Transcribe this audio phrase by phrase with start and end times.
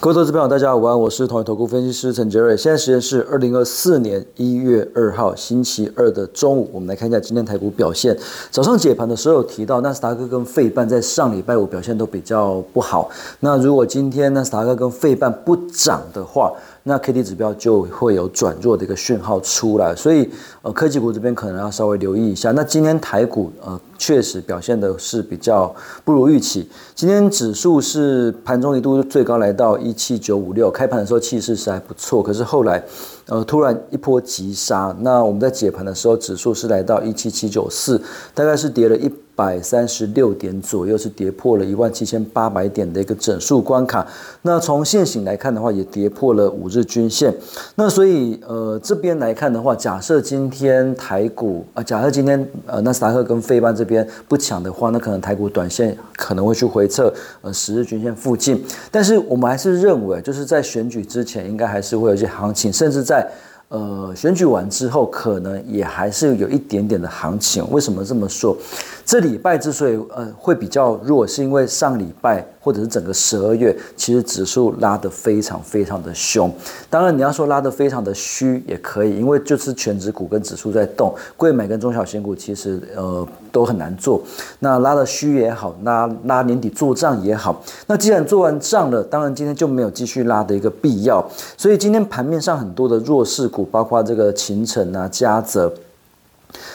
[0.00, 2.56] 各位投资朋友，大家午安，我是统一投顾分析师陈杰瑞。
[2.56, 8.16] 现在时间是二零二四年一月二号星期二的中午，我们来看一下今天台股表现。
[8.48, 13.10] 早上解盘的时候有提到，纳斯达克跟费半在上礼拜五表现都比较不好。
[13.40, 16.52] 那如果今天纳斯达克跟费半不涨的话，
[16.84, 20.28] 那 K D 指标就会有转弱的一个讯号出来，所以
[20.62, 22.50] 呃科技股这边可能要稍微留意一下。
[22.52, 25.74] 那今天台股呃确实表现的是比较
[26.04, 32.82] 不如预期，今天指数是盘中一度最高来到一七九五六，开盘的时候气势是还不错，可是后来
[33.26, 38.00] 呃突然一波急杀，那我们在解盘的时候指数是来到一七七九四，
[38.32, 39.12] 大概是跌了一。
[39.38, 44.04] 百三十六点左右是跌破了一万七千八百点的一个整数关卡。
[44.42, 47.32] 那从现行来看的话，也跌破了五日均线。
[47.76, 58.60] 那所以呃这边来看的话，假设今天台股啊，假设今天呃纳斯达克跟费班这边不抢的话，那可能台股短线可能会去回测呃十日均线附近。
[58.90, 63.30] 但是我们还是认为，就是在选举之前，应该还是会有一些行情，甚至在。
[63.68, 67.62] 呃，选举完之后，可能也还是有一点点的行情。
[67.70, 68.56] 为什么这么说？
[69.04, 72.44] 这礼拜之所以呃会比较弱，是因为上礼拜。
[72.68, 76.52] 或者是整个十二月，其实指数拉得非常非常的凶。
[76.90, 84.22] 当然，你要说拉得非常的虚也可以，因为就是全指股跟指数在动，贵买跟中小型股其实呃都很难做。
[84.58, 87.64] 那拉的虚也好，拉拉年底做账也好。
[87.86, 91.26] 那既然做完账了，当然今天就没有继续拉的一个必要。
[91.56, 95.72] 所以今天盘面上很多的弱势股，包括这个秦城啊、嘉泽，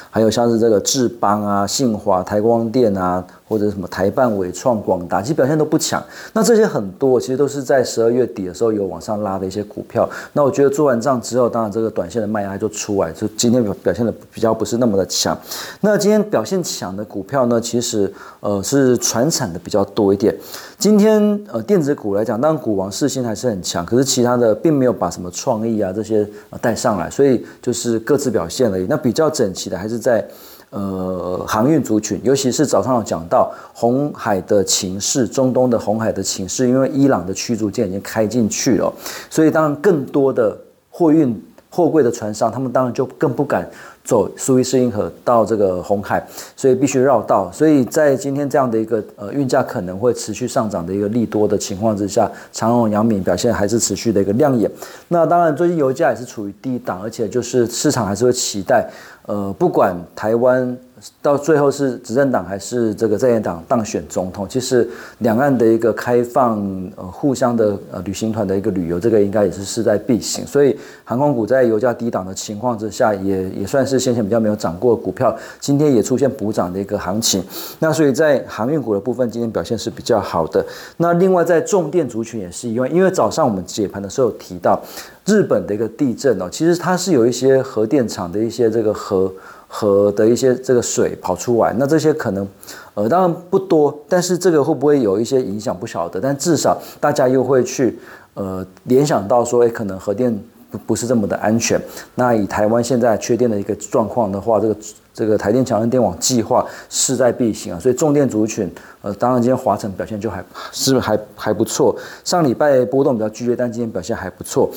[0.09, 3.23] 还有像是这个智邦啊、信华、台光电啊。
[3.53, 6.03] 或者什么台办、伟创、广达，其实表现都不强。
[6.33, 10.09] 那这些很多，其实都是在十二月底的时候有往上拉的一些股票。
[10.33, 15.37] 那我觉得做完账之后，当然这个短线的卖压就出来，就今天表表现的比较不是那么的强。
[15.81, 20.35] 那今天表现强的股票呢，其实呃是传产的比较多一点。
[20.79, 26.27] 今天呃电子股来讲，当然股王世新还是很强，可是其他的并没有把什么创意啊这些
[26.59, 28.87] 带上来，所以就是各自表现而已。
[28.89, 30.27] 那比较整齐的还是在。
[30.75, 38.93] 呃，航运族群，尤其是早上有讲到红海的情势，中东的红海的情势，因为伊朗的驱逐舰已经开进去了，
[39.29, 40.57] 所以当然更多的
[40.89, 43.67] 货运货柜的船商，他们当然就更不敢
[44.03, 46.23] 走苏伊士运河到这个红海，
[46.55, 47.51] 所以必须绕道。
[47.51, 54.69] 所以在今天这样的一个呃运价可能会持续上涨的一个利多的情况之下，长荣、阳明表现还是持续的一个亮眼。
[55.07, 58.87] 那当然，最近油价也是处于低档，而且就是市场还是会期待。
[59.25, 60.77] 呃，不管台湾
[61.21, 64.87] 到最后是执政党还是这个在野党当选总统，其实
[65.19, 66.59] 两岸的一个开放，
[66.95, 70.45] 呃，互相的呃旅行团的一个旅游，这个应该也是势在必行。
[70.45, 77.43] 所以航空股在油价低档的情况之下，也也算是先前比较没有涨过股票，今天也出现补涨的一个行情。
[77.79, 80.65] 那所以在航运股的部分，今天表现是比较好的。
[80.97, 84.81] 那另外在重电族群也是一样，因为早上我们解盘的时候提到。
[85.25, 89.31] 日本的一个地震哦，其实它是有一些核电厂的一些这个核
[89.75, 92.47] 核的一些这个水跑出来，那这些可能
[92.93, 97.97] 呃当然不多，但是这个会不会有一些影响不晓得，但至少大家又会去
[98.35, 100.31] 呃联想到说，哎，可能核电
[100.69, 101.81] 不不是这么的安全。
[102.13, 104.77] 那以台湾现在缺电的一个状况的话，这个
[105.11, 114.69] 这个台电强韧电网计划势在必行啊，所以重电族群呃，当然今天华晨表现就还是还还不错，上礼拜波动比较剧烈，但今天表现还不错。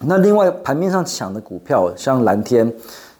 [0.00, 2.70] 那另外盘面上抢的股票，像蓝天、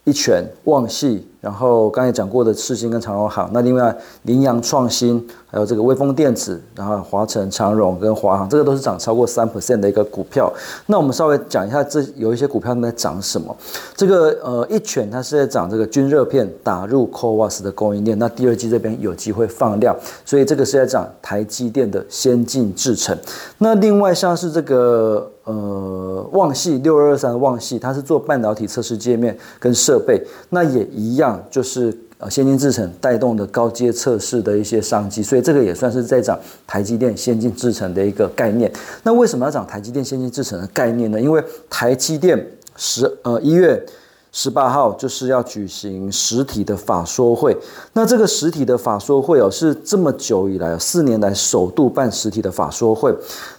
[0.05, 1.30] 一拳、望系。
[1.41, 10.53] 然后刚才讲过的世星跟长荣行，那另外羚羊创新，还有这个微风电子，然后华晨、长荣跟华航，这个都是涨超过三 percent 的一个股票。
[10.85, 13.57] 那我们稍微讲一下，这有一些股票它在涨什么？
[13.97, 19.97] 这个呃一拳它是在涨这个均热片打入 CoWAS 的供应链，那第二季这边有机会放量，
[20.27, 23.17] 所以这个是在涨台积电的先进制程。
[23.57, 31.30] 那另外像是这个呃旺系六二二三的旺系，它是做半导体测试界面跟设备，那也一样。
[31.51, 38.71] 就是呃，先进制程带动的高阶测试的一些商机，所以这个也算是在讲台积电先进制程的一个概念。
[39.03, 41.21] 那为什么要讲台积电先进制程的概念呢？
[41.21, 42.47] 因为台积电
[42.77, 43.85] 十呃一月。
[44.33, 47.57] 十八号就是要举行实体的法说会，
[47.95, 53.13] 那这个实体的法说会哦，是这么久以来四年来首度办实体的法说会，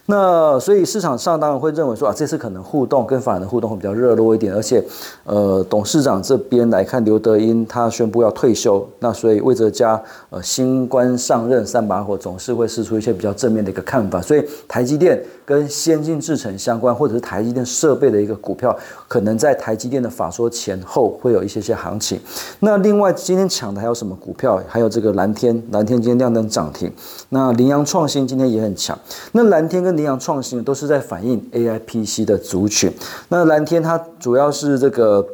[0.06, 4.82] 那所以市场上当然会认为说啊，这次可能互动跟法人的互动会比较热络一点，而且
[5.24, 18.74] 呃，董事长这边来看，刘德英他宣布要退休，那所以魏哲家呃新官上任三把火，总是会释出一些比较正面的一个看法，所以台积电跟先进制程相关或者是台积电设备的一个股票，
[19.06, 20.50] 可能在台积电的法说。
[20.62, 22.20] 前后会有一些些行情。
[22.60, 24.62] 那另外今天抢的还有什么股票？
[24.68, 26.92] 还有这个蓝天，蓝天今天亮灯涨停。
[27.30, 28.96] 那羚羊创新今天也很强。
[29.32, 32.92] 那蓝天跟羚羊创新都是在反映 AIPC 的族群。
[33.28, 35.26] 那蓝天它主要是这个。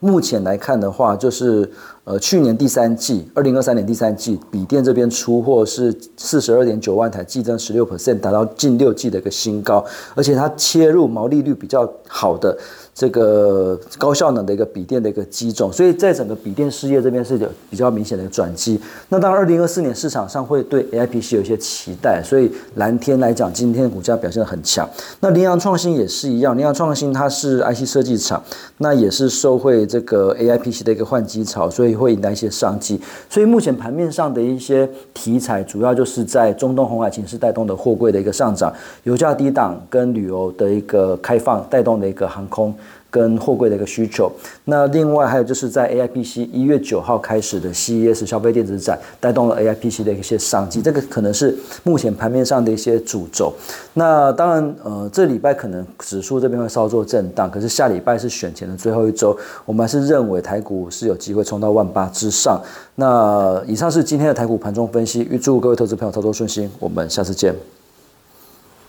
[0.00, 1.68] 目前来看的话，就是
[2.04, 12.56] 呃，去年第三季，二零二三年第三季，笔电这边出货是四十二点九万台，季增十六 percent，达到近六季的一个新高，而且它切入毛利率比较好的。
[12.98, 18.80] 这个高效能的一个笔电的一个机种，所以在整个笔电事业这边是有比较明显的转机。
[19.08, 24.88] 那当然，二零二四年市场上会对 AIPC 有一些期待，所以蓝天来讲，今天的股价表现得很强。
[25.20, 28.42] 那羚羊创新也是一样，羚羊创新它是 IC 设计厂，
[28.78, 33.00] 那也是受惠这个 AIPC 的一个换机潮，所以会引来一些商机。
[33.30, 38.74] 所以目前盘面上的一些题材，主要就是在中东红海情势带动的货柜的一个上涨，
[39.04, 42.74] 油价低档跟旅游的一个开放带动的一个航空。
[43.10, 44.30] 跟货柜的一个需求，
[44.66, 53.52] 那另外还有就是在 AIPC 一月九号开始的 CES 消费电子展，带动了 AIPC 的一些商机，这个可能是目前盘面上的一些主轴。
[53.94, 62.60] 那当然，呃，这礼拜可能指数这边会稍作震荡，可是下礼拜是选前的最后一周，我们还是认为台股是有机会冲到万八之上。
[62.96, 67.54] 那以上是今天的台股盘中分析，预祝各位投资朋友操作顺心，我们下次见。